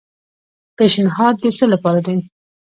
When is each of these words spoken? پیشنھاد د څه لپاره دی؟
پیشنھاد 0.77 1.35
د 1.41 1.43
څه 1.57 1.65
لپاره 1.73 1.99
دی؟ 2.05 2.17